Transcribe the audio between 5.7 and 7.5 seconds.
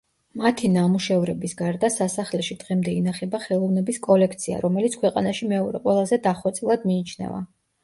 ყველაზე დახვეწილად მიიჩნევა.